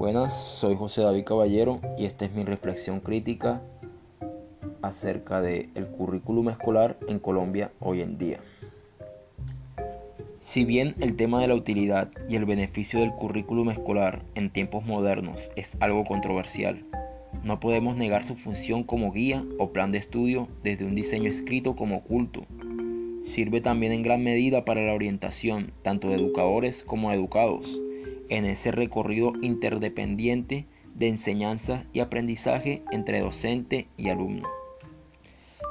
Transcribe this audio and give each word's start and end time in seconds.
Buenas, 0.00 0.32
soy 0.34 0.76
José 0.76 1.02
David 1.02 1.24
Caballero 1.24 1.78
y 1.98 2.06
esta 2.06 2.24
es 2.24 2.32
mi 2.32 2.42
reflexión 2.42 3.00
crítica 3.00 3.60
acerca 4.80 5.42
del 5.42 5.88
currículum 5.88 6.48
escolar 6.48 6.96
en 7.06 7.18
Colombia 7.18 7.70
hoy 7.80 8.00
en 8.00 8.16
día. 8.16 8.40
Si 10.40 10.64
bien 10.64 10.94
el 11.00 11.16
tema 11.16 11.42
de 11.42 11.48
la 11.48 11.54
utilidad 11.54 12.08
y 12.30 12.36
el 12.36 12.46
beneficio 12.46 13.00
del 13.00 13.12
currículum 13.12 13.68
escolar 13.68 14.22
en 14.34 14.48
tiempos 14.48 14.86
modernos 14.86 15.50
es 15.54 15.76
algo 15.80 16.06
controversial, 16.06 16.82
no 17.44 17.60
podemos 17.60 17.94
negar 17.94 18.24
su 18.24 18.36
función 18.36 18.84
como 18.84 19.12
guía 19.12 19.44
o 19.58 19.68
plan 19.68 19.92
de 19.92 19.98
estudio 19.98 20.48
desde 20.62 20.86
un 20.86 20.94
diseño 20.94 21.28
escrito 21.28 21.76
como 21.76 21.98
oculto. 21.98 22.46
Sirve 23.22 23.60
también 23.60 23.92
en 23.92 24.02
gran 24.02 24.24
medida 24.24 24.64
para 24.64 24.80
la 24.80 24.94
orientación 24.94 25.72
tanto 25.82 26.08
de 26.08 26.14
educadores 26.14 26.84
como 26.84 27.10
de 27.10 27.16
educados 27.16 27.78
en 28.30 28.46
ese 28.46 28.70
recorrido 28.70 29.32
interdependiente 29.42 30.66
de 30.94 31.08
enseñanza 31.08 31.84
y 31.92 32.00
aprendizaje 32.00 32.82
entre 32.90 33.20
docente 33.20 33.88
y 33.96 34.08
alumno. 34.08 34.48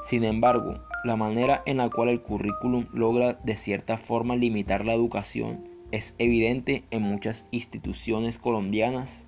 Sin 0.06 0.24
embargo, 0.24 0.78
la 1.04 1.16
manera 1.16 1.62
en 1.66 1.78
la 1.78 1.88
cual 1.88 2.08
el 2.08 2.20
currículum 2.20 2.86
logra 2.92 3.34
de 3.44 3.56
cierta 3.56 3.96
forma 3.96 4.36
limitar 4.36 4.84
la 4.84 4.92
educación 4.94 5.68
es 5.92 6.14
evidente 6.18 6.84
en 6.90 7.02
muchas 7.02 7.46
instituciones 7.50 8.38
colombianas 8.38 9.26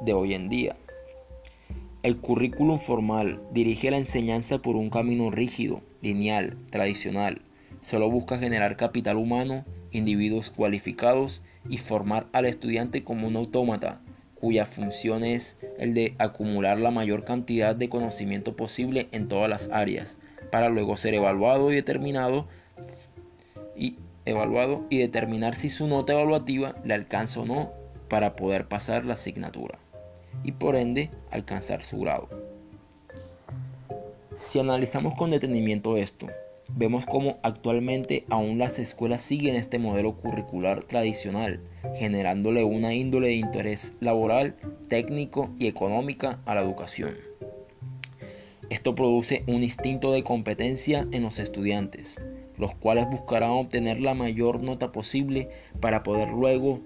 de 0.00 0.12
hoy 0.12 0.34
en 0.34 0.48
día. 0.48 0.76
El 2.02 2.18
currículum 2.18 2.78
formal 2.78 3.42
dirige 3.52 3.90
la 3.90 3.98
enseñanza 3.98 4.58
por 4.58 4.76
un 4.76 4.88
camino 4.88 5.30
rígido, 5.30 5.82
lineal, 6.00 6.56
tradicional. 6.70 7.42
Solo 7.82 8.08
busca 8.10 8.38
generar 8.38 8.76
capital 8.76 9.16
humano, 9.16 9.64
individuos 9.90 10.50
cualificados 10.50 11.42
y 11.68 11.78
formar 11.78 12.26
al 12.32 12.46
estudiante 12.46 13.04
como 13.04 13.28
un 13.28 13.36
autómata 13.36 14.00
cuya 14.34 14.66
función 14.66 15.24
es 15.24 15.56
el 15.78 15.94
de 15.94 16.14
acumular 16.18 16.78
la 16.78 16.90
mayor 16.90 17.24
cantidad 17.24 17.74
de 17.74 17.88
conocimiento 17.88 18.54
posible 18.54 19.08
en 19.12 19.28
todas 19.28 19.50
las 19.50 19.68
áreas, 19.72 20.16
para 20.50 20.68
luego 20.68 20.96
ser 20.96 21.14
evaluado 21.14 21.72
y 21.72 21.74
determinado 21.74 22.46
y 23.76 23.96
evaluado 24.24 24.84
y 24.90 24.98
determinar 24.98 25.56
si 25.56 25.70
su 25.70 25.86
nota 25.86 26.12
evaluativa 26.12 26.76
le 26.84 26.94
alcanza 26.94 27.40
o 27.40 27.46
no 27.46 27.72
para 28.08 28.36
poder 28.36 28.66
pasar 28.66 29.04
la 29.04 29.14
asignatura 29.14 29.78
y 30.44 30.52
por 30.52 30.76
ende 30.76 31.10
alcanzar 31.30 31.82
su 31.82 31.98
grado. 31.98 32.28
Si 34.36 34.60
analizamos 34.60 35.16
con 35.16 35.30
detenimiento 35.30 35.96
esto, 35.96 36.28
Vemos 36.78 37.06
cómo 37.06 37.38
actualmente 37.42 38.24
aún 38.30 38.58
las 38.58 38.78
escuelas 38.78 39.22
siguen 39.22 39.56
este 39.56 39.80
modelo 39.80 40.14
curricular 40.14 40.84
tradicional, 40.84 41.60
generándole 41.96 42.62
una 42.62 42.94
índole 42.94 43.26
de 43.26 43.34
interés 43.34 43.96
laboral, 43.98 44.54
técnico 44.88 45.50
y 45.58 45.66
económica 45.66 46.38
a 46.46 46.54
la 46.54 46.60
educación. 46.60 47.16
Esto 48.70 48.94
produce 48.94 49.42
un 49.48 49.64
instinto 49.64 50.12
de 50.12 50.22
competencia 50.22 51.04
en 51.10 51.24
los 51.24 51.40
estudiantes, 51.40 52.14
los 52.56 52.76
cuales 52.76 53.10
buscarán 53.10 53.50
obtener 53.50 54.00
la 54.00 54.14
mayor 54.14 54.62
nota 54.62 54.92
posible 54.92 55.48
para 55.80 56.04
poder 56.04 56.28
luego 56.28 56.78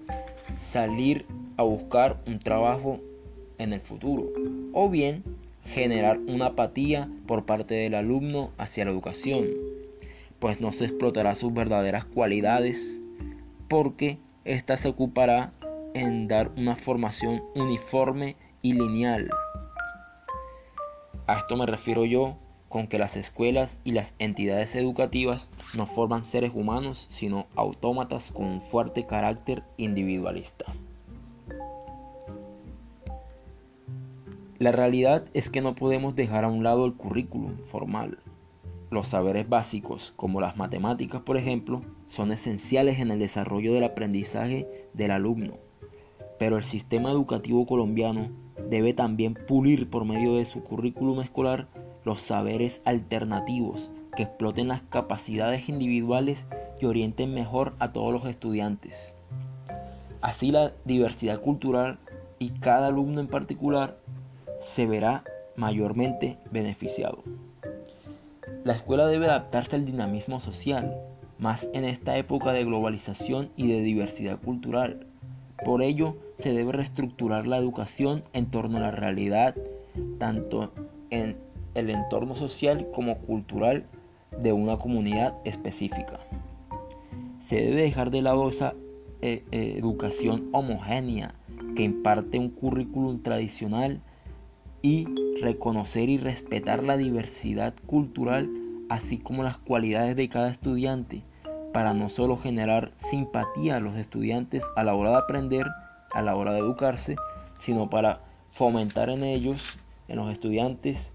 salir 0.57 1.27
a 1.57 1.61
buscar 1.61 2.19
un 2.25 2.39
trabajo 2.39 2.99
en 3.59 3.73
el 3.73 3.79
futuro, 3.79 4.27
o 4.73 4.89
bien 4.89 5.23
generar 5.65 6.19
una 6.19 6.47
apatía 6.47 7.09
por 7.27 7.45
parte 7.45 7.75
del 7.75 7.95
alumno 7.95 8.51
hacia 8.57 8.85
la 8.85 8.91
educación, 8.91 9.47
pues 10.39 10.59
no 10.61 10.71
se 10.71 10.85
explotará 10.85 11.35
sus 11.35 11.53
verdaderas 11.53 12.05
cualidades, 12.05 12.99
porque 13.69 14.17
ésta 14.45 14.77
se 14.77 14.89
ocupará 14.89 15.53
en 15.93 16.27
dar 16.27 16.51
una 16.57 16.75
formación 16.75 17.41
uniforme 17.55 18.35
y 18.61 18.73
lineal. 18.73 19.29
A 21.27 21.37
esto 21.37 21.55
me 21.55 21.65
refiero 21.65 22.05
yo 22.05 22.37
con 22.67 22.87
que 22.87 22.97
las 22.97 23.15
escuelas 23.15 23.77
y 23.83 23.91
las 23.91 24.15
entidades 24.19 24.75
educativas 24.75 25.49
no 25.77 25.85
forman 25.85 26.23
seres 26.23 26.51
humanos, 26.53 27.07
sino 27.11 27.45
autómatas 27.55 28.31
con 28.31 28.45
un 28.45 28.61
fuerte 28.61 29.05
carácter 29.05 29.63
individualista. 29.77 30.65
La 34.59 34.71
realidad 34.71 35.25
es 35.33 35.49
que 35.49 35.61
no 35.61 35.73
podemos 35.73 36.15
dejar 36.15 36.45
a 36.45 36.49
un 36.49 36.63
lado 36.63 36.85
el 36.85 36.93
currículum 36.93 37.57
formal, 37.57 38.19
los 38.91 39.07
saberes 39.07 39.49
básicos, 39.49 40.13
como 40.15 40.39
las 40.39 40.57
matemáticas, 40.57 41.21
por 41.23 41.37
ejemplo, 41.37 41.81
son 42.07 42.31
esenciales 42.31 42.99
en 42.99 43.09
el 43.09 43.17
desarrollo 43.17 43.73
del 43.73 43.83
aprendizaje 43.83 44.67
del 44.93 45.09
alumno, 45.09 45.55
pero 46.37 46.57
el 46.57 46.63
sistema 46.63 47.09
educativo 47.09 47.65
colombiano 47.65 48.29
debe 48.69 48.93
también 48.93 49.33
pulir 49.33 49.89
por 49.89 50.05
medio 50.05 50.35
de 50.35 50.45
su 50.45 50.63
currículum 50.63 51.21
escolar 51.21 51.67
los 52.05 52.21
saberes 52.21 52.81
alternativos 52.85 53.89
que 54.15 54.23
exploten 54.23 54.67
las 54.67 54.83
capacidades 54.83 55.67
individuales 55.67 56.45
y 56.79 56.85
orienten 56.85 57.33
mejor 57.33 57.73
a 57.79 57.91
todos 57.91 58.13
los 58.13 58.27
estudiantes. 58.27 59.15
Así 60.21 60.51
la 60.51 60.73
diversidad 60.85 61.41
cultural 61.41 61.97
y 62.37 62.51
cada 62.51 62.87
alumno 62.87 63.21
en 63.21 63.27
particular 63.27 63.97
se 64.63 64.85
verá 64.85 65.23
mayormente 65.55 66.37
beneficiado. 66.51 67.23
La 68.63 68.73
escuela 68.73 69.07
debe 69.07 69.27
adaptarse 69.27 69.75
al 69.75 69.85
dinamismo 69.85 70.39
social, 70.39 70.95
más 71.37 71.69
en 71.73 71.83
esta 71.83 72.17
época 72.17 72.53
de 72.53 72.63
globalización 72.63 73.49
y 73.57 73.67
de 73.67 73.81
diversidad 73.81 74.39
cultural. 74.39 75.05
Por 75.65 75.83
ello, 75.83 76.15
se 76.39 76.53
debe 76.53 76.71
reestructurar 76.71 77.45
la 77.45 77.57
educación 77.57 78.23
en 78.33 78.47
torno 78.47 78.77
a 78.77 78.81
la 78.81 78.91
realidad, 78.91 79.55
tanto 80.17 80.71
en 81.09 81.37
el 81.75 81.89
entorno 81.89 82.35
social 82.35 82.87
como 82.93 83.17
cultural 83.19 83.85
de 84.41 84.53
una 84.53 84.77
comunidad 84.77 85.35
específica. 85.43 86.19
Se 87.47 87.57
debe 87.57 87.83
dejar 87.83 88.11
de 88.11 88.21
lado 88.21 88.49
esa 88.49 88.73
eh, 89.21 89.43
eh, 89.51 89.75
educación 89.77 90.49
homogénea 90.53 91.35
que 91.75 91.83
imparte 91.83 92.39
un 92.39 92.49
currículum 92.49 93.21
tradicional 93.21 94.01
y 94.83 95.07
reconocer 95.41 96.09
y 96.09 96.17
respetar 96.17 96.83
la 96.83 96.97
diversidad 96.97 97.73
cultural, 97.87 98.49
así 98.89 99.17
como 99.17 99.41
las 99.41 99.57
cualidades 99.57 100.15
de 100.15 100.29
cada 100.29 100.49
estudiante, 100.49 101.23
para 101.71 101.93
no 101.93 102.09
solo 102.09 102.37
generar 102.37 102.91
simpatía 102.95 103.77
a 103.77 103.79
los 103.79 103.95
estudiantes 103.95 104.63
a 104.75 104.83
la 104.83 104.93
hora 104.93 105.11
de 105.11 105.17
aprender, 105.17 105.65
a 106.13 106.21
la 106.21 106.35
hora 106.35 106.53
de 106.53 106.59
educarse, 106.59 107.15
sino 107.59 107.89
para 107.89 108.21
fomentar 108.51 109.09
en 109.09 109.23
ellos, 109.23 109.63
en 110.09 110.17
los 110.17 110.31
estudiantes, 110.31 111.13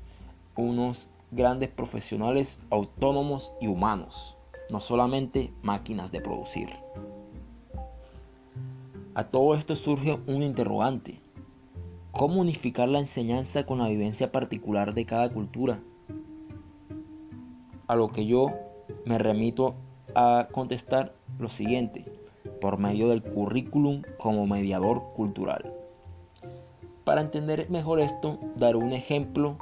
unos 0.57 1.11
grandes 1.31 1.69
profesionales 1.69 2.59
autónomos 2.71 3.53
y 3.61 3.67
humanos, 3.67 4.39
no 4.71 4.81
solamente 4.81 5.53
máquinas 5.63 6.11
de 6.11 6.23
producir. 6.23 6.71
A 9.15 9.25
todo 9.25 9.55
esto 9.55 9.77
surge 9.77 10.19
un 10.27 10.43
interrogante. 10.43 11.21
¿Cómo 12.19 12.41
unificar 12.41 12.89
la 12.89 12.99
enseñanza 12.99 13.65
con 13.65 13.79
la 13.79 13.87
vivencia 13.87 14.33
particular 14.33 14.93
de 14.93 15.05
cada 15.05 15.29
cultura? 15.29 15.79
A 17.87 17.95
lo 17.95 18.09
que 18.09 18.27
yo 18.27 18.51
me 19.05 19.19
remito 19.19 19.77
a 20.17 20.49
contestar 20.51 21.15
lo 21.39 21.49
siguiente, 21.49 22.05
por 22.61 22.77
medio 22.77 23.09
del 23.11 23.23
currículum 23.23 24.03
como 24.19 24.49
mediador 24.49 25.13
cultural. 25.15 25.73
Para 27.05 27.21
entender 27.21 27.71
mejor 27.71 28.01
esto, 28.01 28.41
daré 28.57 28.79
un 28.79 28.95
ejemplo 28.95 29.57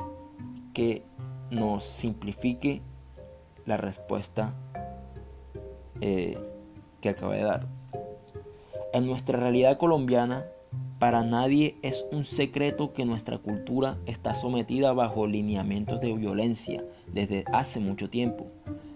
que 0.73 1.03
nos 1.51 1.85
simplifique 1.85 2.81
la 3.67 3.77
respuesta 3.77 4.55
eh, 6.01 6.39
que 7.03 7.11
acabé 7.11 7.37
de 7.37 7.45
dar. 7.45 7.67
En 8.95 9.05
nuestra 9.07 9.39
realidad 9.39 9.77
colombiana, 9.77 10.47
para 10.99 11.23
nadie 11.23 11.77
es 11.83 12.07
un 12.11 12.25
secreto 12.25 12.95
que 12.95 13.05
nuestra 13.05 13.37
cultura 13.37 13.99
está 14.07 14.35
sometida 14.35 14.95
bajo 14.95 15.27
lineamientos 15.27 16.01
de 16.01 16.15
violencia 16.15 16.83
desde 17.13 17.45
hace 17.53 17.81
mucho 17.81 18.09
tiempo. 18.09 18.47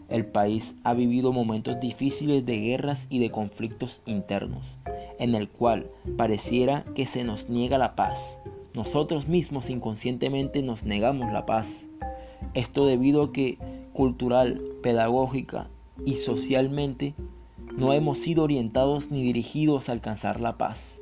El 0.09 0.25
país 0.25 0.75
ha 0.83 0.95
vivido 0.95 1.33
momentos 1.33 1.79
difíciles 1.79 2.45
de 2.47 2.59
guerras 2.59 3.07
y 3.11 3.19
de 3.19 3.31
conflictos 3.31 4.01
internos, 4.07 4.65
en 5.19 5.35
el 5.35 5.49
cual 5.49 5.89
pareciera 6.17 6.85
que 6.95 7.05
se 7.05 7.23
nos 7.23 7.51
niega 7.51 7.77
la 7.77 7.95
paz. 7.97 8.39
Nosotros 8.73 9.29
mismos 9.29 9.69
inconscientemente 9.69 10.63
nos 10.63 10.85
negamos 10.85 11.31
la 11.33 11.45
paz. 11.45 11.83
Esto 12.55 12.87
debido 12.87 13.25
a 13.25 13.33
que 13.33 13.59
cultural, 13.93 14.63
pedagógica 14.83 15.69
y 16.07 16.15
socialmente 16.15 17.15
no 17.77 17.93
hemos 17.93 18.19
sido 18.19 18.43
orientados 18.43 19.11
ni 19.11 19.23
dirigidos 19.23 19.89
a 19.89 19.93
alcanzar 19.93 20.41
la 20.41 20.57
paz. 20.57 21.00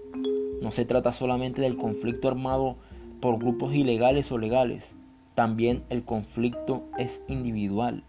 No 0.60 0.72
se 0.72 0.84
trata 0.84 1.12
solamente 1.12 1.62
del 1.62 1.76
conflicto 1.76 2.28
armado 2.28 2.76
por 3.20 3.38
grupos 3.38 3.74
ilegales 3.74 4.30
o 4.32 4.38
legales, 4.38 4.94
también 5.34 5.84
el 5.88 6.04
conflicto 6.04 6.84
es 6.98 7.22
individual, 7.28 8.02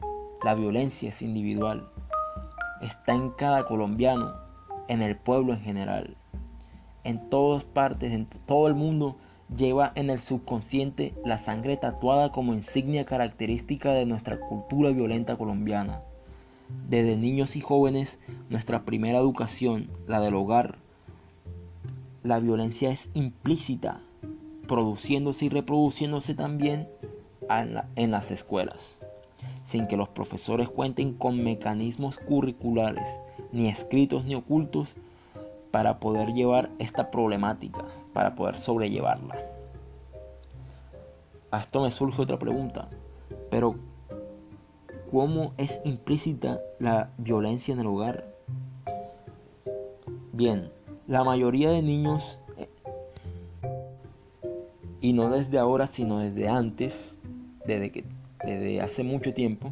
la 0.43 0.55
violencia 0.55 1.09
es 1.09 1.21
individual, 1.21 1.87
está 2.81 3.13
en 3.13 3.29
cada 3.31 3.65
colombiano, 3.65 4.33
en 4.87 5.01
el 5.01 5.15
pueblo 5.15 5.53
en 5.53 5.59
general. 5.61 6.15
en 7.03 7.29
todas 7.29 7.63
partes, 7.63 8.11
en 8.13 8.27
todo 8.45 8.67
el 8.67 8.75
mundo, 8.75 9.15
lleva 9.55 9.91
en 9.95 10.09
el 10.09 10.19
subconsciente 10.19 11.13
la 11.25 11.37
sangre 11.37 11.77
tatuada 11.77 12.31
como 12.31 12.53
insignia 12.53 13.05
característica 13.05 13.93
de 13.93 14.05
nuestra 14.05 14.39
cultura 14.39 14.91
violenta 14.91 15.35
colombiana. 15.37 16.01
Desde 16.87 17.17
niños 17.17 17.55
y 17.55 17.61
jóvenes, 17.61 18.19
nuestra 18.49 18.83
primera 18.83 19.17
educación, 19.17 19.89
la 20.07 20.19
del 20.19 20.35
hogar, 20.35 20.77
la 22.23 22.39
violencia 22.39 22.91
es 22.91 23.09
implícita, 23.13 24.01
produciéndose 24.67 25.45
y 25.45 25.49
reproduciéndose 25.49 26.33
también 26.33 26.87
en 27.95 28.11
las 28.11 28.31
escuelas, 28.31 28.99
sin 29.63 29.87
que 29.87 29.97
los 29.97 30.09
profesores 30.09 30.69
cuenten 30.69 31.13
con 31.13 31.43
mecanismos 31.43 32.17
curriculares, 32.17 33.07
ni 33.51 33.69
escritos 33.69 34.25
ni 34.25 34.35
ocultos, 34.35 34.89
para 35.71 35.99
poder 35.99 36.33
llevar 36.33 36.69
esta 36.79 37.11
problemática, 37.11 37.85
para 38.13 38.35
poder 38.35 38.57
sobrellevarla. 38.57 39.35
A 41.51 41.61
esto 41.61 41.81
me 41.81 41.91
surge 41.91 42.21
otra 42.21 42.37
pregunta, 42.37 42.89
pero 43.49 43.75
¿cómo 45.11 45.53
es 45.57 45.81
implícita 45.85 46.59
la 46.79 47.11
violencia 47.17 47.73
en 47.73 47.79
el 47.79 47.87
hogar? 47.87 48.25
Bien, 50.33 50.71
la 51.09 51.23
mayoría 51.23 51.71
de 51.71 51.81
niños, 51.81 52.37
eh, 52.55 52.69
y 55.01 55.13
no 55.13 55.31
desde 55.31 55.57
ahora, 55.57 55.87
sino 55.87 56.19
desde 56.19 56.47
antes, 56.47 57.17
desde, 57.65 57.91
que, 57.91 58.05
desde 58.45 58.79
hace 58.79 59.03
mucho 59.03 59.33
tiempo, 59.33 59.71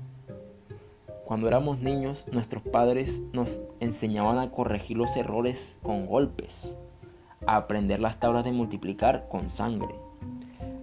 cuando 1.26 1.48
éramos 1.48 1.78
niños, 1.80 2.26
nuestros 2.32 2.64
padres 2.64 3.22
nos 3.34 3.62
enseñaban 3.80 4.40
a 4.40 4.50
corregir 4.50 4.98
los 4.98 5.16
errores 5.16 5.78
con 5.84 6.08
golpes, 6.08 6.76
a 7.46 7.58
aprender 7.58 8.00
las 8.00 8.20
tablas 8.20 8.44
de 8.44 8.52
multiplicar 8.52 9.28
con 9.30 9.52
sangre. 9.52 9.94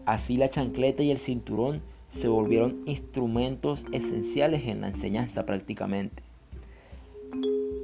Así 0.07 0.37
la 0.37 0.51
chancleta 0.51 1.03
y 1.03 1.11
el 1.11 1.19
cinturón 1.19 1.83
se 2.11 2.29
volvieron 2.29 2.83
instrumentos 2.87 3.85
esenciales 3.91 4.69
en 4.69 4.83
la 4.83 4.89
enseñanza 4.89 5.47
prácticamente. 5.47 6.24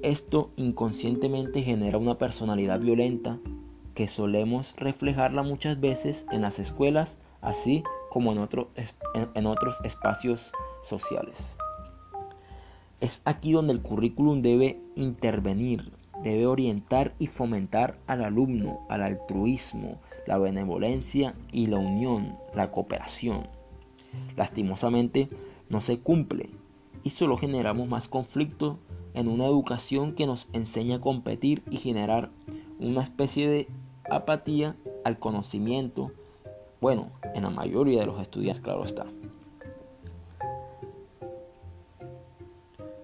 Esto 0.02 0.50
inconscientemente 0.56 1.60
genera 1.60 1.98
una 1.98 2.16
personalidad 2.16 2.80
violenta 2.80 3.38
que 3.94 4.08
solemos 4.08 4.74
reflejarla 4.76 5.42
muchas 5.42 5.78
veces 5.78 6.24
en 6.32 6.40
las 6.40 6.58
escuelas, 6.58 7.18
así 7.42 7.82
como 8.08 8.32
en, 8.32 8.48
en 9.34 9.46
otros 9.46 9.76
espacios 9.84 10.52
sociales. 10.84 11.54
Es 13.00 13.20
aquí 13.26 13.52
donde 13.52 13.74
el 13.74 13.82
currículum 13.82 14.40
debe 14.40 14.80
intervenir, 14.96 15.92
debe 16.22 16.46
orientar 16.46 17.12
y 17.18 17.26
fomentar 17.26 17.98
al 18.06 18.24
alumno, 18.24 18.80
al 18.88 19.02
altruismo, 19.02 20.00
la 20.26 20.38
benevolencia 20.38 21.34
y 21.52 21.66
la 21.66 21.78
unión, 21.78 22.36
la 22.54 22.70
cooperación. 22.70 23.48
Lastimosamente 24.34 25.28
no 25.68 25.82
se 25.82 25.98
cumple 26.00 26.48
y 27.04 27.10
solo 27.10 27.36
generamos 27.36 27.86
más 27.86 28.08
conflicto 28.08 28.78
en 29.14 29.28
una 29.28 29.46
educación 29.46 30.14
que 30.14 30.26
nos 30.26 30.48
enseña 30.52 30.96
a 30.96 31.00
competir 31.00 31.62
y 31.70 31.78
generar 31.78 32.30
una 32.78 33.02
especie 33.02 33.48
de 33.48 33.68
apatía 34.08 34.76
al 35.04 35.18
conocimiento, 35.18 36.12
bueno, 36.80 37.10
en 37.34 37.42
la 37.42 37.50
mayoría 37.50 38.00
de 38.00 38.06
los 38.06 38.20
estudiantes, 38.20 38.62
claro 38.62 38.84
está. 38.84 39.06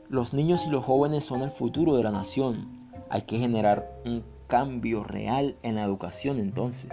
Los 0.08 0.32
niños 0.32 0.64
y 0.66 0.70
los 0.70 0.84
jóvenes 0.84 1.24
son 1.24 1.42
el 1.42 1.50
futuro 1.50 1.96
de 1.96 2.04
la 2.04 2.12
nación. 2.12 2.68
Hay 3.10 3.22
que 3.22 3.38
generar 3.38 4.00
un 4.04 4.22
cambio 4.46 5.02
real 5.02 5.56
en 5.62 5.74
la 5.74 5.82
educación 5.84 6.38
entonces, 6.38 6.92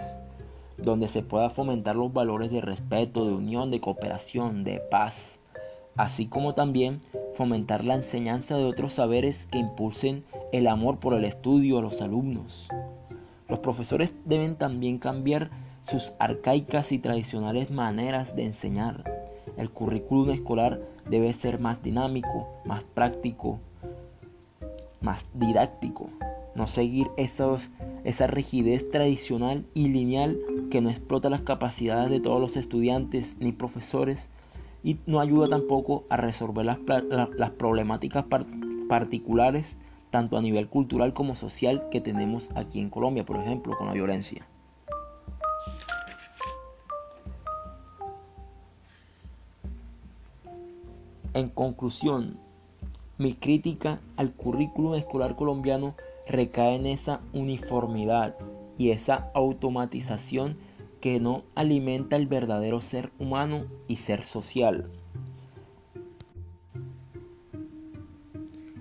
donde 0.76 1.08
se 1.08 1.22
pueda 1.22 1.48
fomentar 1.48 1.94
los 1.94 2.12
valores 2.12 2.50
de 2.50 2.60
respeto, 2.60 3.24
de 3.24 3.32
unión, 3.32 3.70
de 3.70 3.80
cooperación, 3.80 4.64
de 4.64 4.80
paz, 4.90 5.38
así 5.96 6.26
como 6.26 6.54
también 6.54 7.00
fomentar 7.34 7.84
la 7.84 7.94
enseñanza 7.94 8.56
de 8.56 8.64
otros 8.64 8.92
saberes 8.92 9.46
que 9.46 9.58
impulsen 9.58 10.24
el 10.52 10.66
amor 10.66 10.98
por 10.98 11.14
el 11.14 11.24
estudio 11.24 11.78
a 11.78 11.82
los 11.82 12.00
alumnos. 12.00 12.68
Los 13.48 13.58
profesores 13.58 14.14
deben 14.24 14.56
también 14.56 14.98
cambiar 14.98 15.50
sus 15.88 16.12
arcaicas 16.18 16.92
y 16.92 16.98
tradicionales 16.98 17.70
maneras 17.70 18.34
de 18.34 18.44
enseñar. 18.44 19.04
El 19.56 19.70
currículum 19.70 20.30
escolar 20.30 20.80
debe 21.08 21.32
ser 21.32 21.60
más 21.60 21.82
dinámico, 21.82 22.48
más 22.64 22.82
práctico, 22.84 23.58
más 25.00 25.26
didáctico. 25.34 26.08
No 26.54 26.66
seguir 26.66 27.08
esos, 27.16 27.70
esa 28.04 28.26
rigidez 28.26 28.90
tradicional 28.90 29.64
y 29.74 29.88
lineal 29.88 30.38
que 30.70 30.80
no 30.80 30.88
explota 30.88 31.28
las 31.28 31.42
capacidades 31.42 32.10
de 32.10 32.20
todos 32.20 32.40
los 32.40 32.56
estudiantes 32.56 33.36
ni 33.40 33.52
profesores 33.52 34.28
y 34.84 34.98
no 35.06 35.20
ayuda 35.20 35.48
tampoco 35.48 36.04
a 36.10 36.16
resolver 36.18 36.64
las, 36.66 36.78
las 37.08 37.50
problemáticas 37.52 38.26
particulares 38.88 39.76
tanto 40.10 40.36
a 40.36 40.42
nivel 40.42 40.68
cultural 40.68 41.12
como 41.14 41.34
social 41.34 41.88
que 41.90 42.00
tenemos 42.00 42.48
aquí 42.54 42.78
en 42.78 42.90
Colombia, 42.90 43.24
por 43.24 43.36
ejemplo, 43.36 43.76
con 43.76 43.88
la 43.88 43.94
violencia. 43.94 44.46
En 51.32 51.48
conclusión, 51.48 52.36
mi 53.18 53.32
crítica 53.32 53.98
al 54.16 54.32
currículum 54.32 54.94
escolar 54.94 55.34
colombiano 55.34 55.94
recae 56.28 56.76
en 56.76 56.86
esa 56.86 57.22
uniformidad 57.32 58.36
y 58.78 58.90
esa 58.90 59.30
automatización 59.34 60.56
que 61.04 61.20
no 61.20 61.44
alimenta 61.54 62.16
el 62.16 62.26
verdadero 62.26 62.80
ser 62.80 63.12
humano 63.18 63.66
y 63.88 63.96
ser 63.96 64.24
social. 64.24 64.88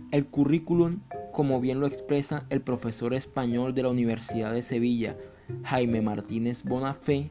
El 0.09 0.27
currículum, 0.27 1.01
como 1.33 1.59
bien 1.59 1.81
lo 1.81 1.85
expresa 1.85 2.45
el 2.49 2.61
profesor 2.61 3.13
español 3.13 3.73
de 3.73 3.83
la 3.83 3.89
Universidad 3.89 4.53
de 4.53 4.61
Sevilla, 4.61 5.17
Jaime 5.63 6.01
Martínez 6.01 6.63
Bonafé, 6.63 7.29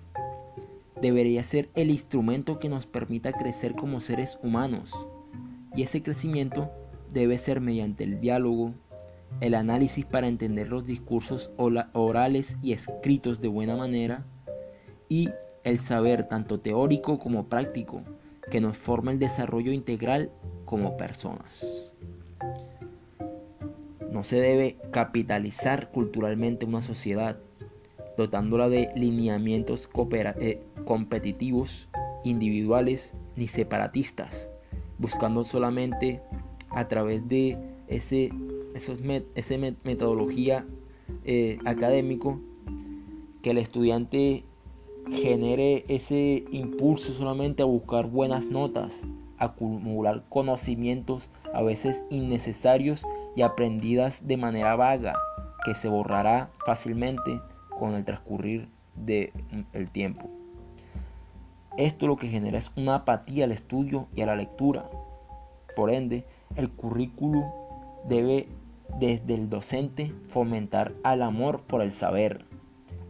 debería 1.00 1.42
ser 1.42 1.70
el 1.74 1.90
instrumento 1.90 2.58
que 2.58 2.68
nos 2.68 2.84
permita 2.84 3.32
crecer 3.32 3.74
como 3.74 3.98
seres 3.98 4.38
humanos. 4.42 4.92
Y 5.74 5.84
ese 5.84 6.02
crecimiento 6.02 6.70
debe 7.10 7.38
ser 7.38 7.62
mediante 7.62 8.04
el 8.04 8.20
diálogo, 8.20 8.74
el 9.40 9.54
análisis 9.54 10.04
para 10.04 10.28
entender 10.28 10.68
los 10.68 10.84
discursos 10.84 11.50
orales 11.56 12.58
y 12.60 12.72
escritos 12.74 13.40
de 13.40 13.48
buena 13.48 13.74
manera 13.74 14.26
y 15.12 15.28
el 15.62 15.78
saber 15.78 16.26
tanto 16.26 16.60
teórico 16.60 17.18
como 17.18 17.44
práctico 17.44 18.00
que 18.50 18.62
nos 18.62 18.78
forma 18.78 19.12
el 19.12 19.18
desarrollo 19.18 19.70
integral 19.70 20.30
como 20.64 20.96
personas. 20.96 21.92
No 24.10 24.24
se 24.24 24.36
debe 24.40 24.78
capitalizar 24.90 25.90
culturalmente 25.90 26.64
una 26.64 26.80
sociedad, 26.80 27.36
dotándola 28.16 28.70
de 28.70 28.90
lineamientos 28.96 29.86
eh, 30.40 30.62
competitivos, 30.86 31.88
individuales 32.24 33.12
ni 33.36 33.48
separatistas, 33.48 34.48
buscando 34.96 35.44
solamente 35.44 36.22
a 36.70 36.88
través 36.88 37.28
de 37.28 37.58
ese, 37.86 38.32
esa 39.34 39.58
metodología 39.84 40.64
eh, 41.26 41.58
académico 41.66 42.40
que 43.42 43.50
el 43.50 43.58
estudiante 43.58 44.44
genere 45.10 45.84
ese 45.88 46.44
impulso 46.52 47.12
solamente 47.14 47.62
a 47.62 47.66
buscar 47.66 48.06
buenas 48.06 48.44
notas, 48.44 49.02
acumular 49.38 50.22
conocimientos 50.28 51.28
a 51.52 51.62
veces 51.62 52.04
innecesarios 52.10 53.02
y 53.34 53.42
aprendidas 53.42 54.26
de 54.26 54.36
manera 54.36 54.76
vaga, 54.76 55.14
que 55.64 55.74
se 55.74 55.88
borrará 55.88 56.50
fácilmente 56.64 57.40
con 57.68 57.94
el 57.94 58.04
transcurrir 58.04 58.68
del 58.94 59.32
tiempo. 59.92 60.28
Esto 61.76 62.06
lo 62.06 62.16
que 62.16 62.28
genera 62.28 62.58
es 62.58 62.70
una 62.76 62.96
apatía 62.96 63.44
al 63.44 63.52
estudio 63.52 64.08
y 64.14 64.20
a 64.20 64.26
la 64.26 64.36
lectura. 64.36 64.90
Por 65.74 65.90
ende, 65.90 66.24
el 66.56 66.70
currículo 66.70 67.44
debe 68.08 68.46
desde 69.00 69.34
el 69.34 69.48
docente 69.48 70.12
fomentar 70.28 70.92
al 71.02 71.22
amor 71.22 71.62
por 71.62 71.80
el 71.80 71.92
saber 71.92 72.44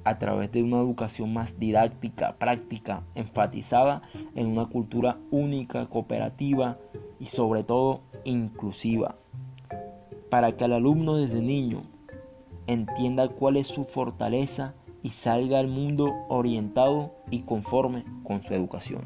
a 0.05 0.19
través 0.19 0.51
de 0.53 0.63
una 0.63 0.79
educación 0.79 1.33
más 1.33 1.59
didáctica, 1.59 2.35
práctica, 2.37 3.03
enfatizada 3.15 4.03
en 4.35 4.47
una 4.47 4.67
cultura 4.67 5.19
única, 5.31 5.87
cooperativa 5.87 6.79
y 7.19 7.27
sobre 7.27 7.63
todo 7.63 8.01
inclusiva, 8.25 9.17
para 10.31 10.57
que 10.57 10.65
el 10.65 10.73
alumno 10.73 11.17
desde 11.17 11.41
niño 11.41 11.83
entienda 12.67 13.29
cuál 13.29 13.57
es 13.57 13.67
su 13.67 13.85
fortaleza 13.85 14.75
y 15.03 15.11
salga 15.11 15.59
al 15.59 15.69
mundo 15.69 16.13
orientado 16.29 17.13
y 17.31 17.41
conforme 17.41 18.05
con 18.25 18.43
su 18.43 18.55
educación. 18.55 19.05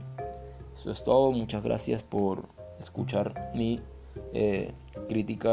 Eso 0.79 0.93
es 0.93 1.05
todo, 1.05 1.33
muchas 1.33 1.63
gracias 1.63 2.03
por 2.03 2.49
escuchar 2.81 3.51
mi 3.55 3.81
eh, 4.35 4.73
crítica. 5.09 5.45